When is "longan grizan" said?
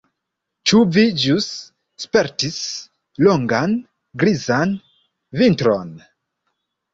3.27-4.75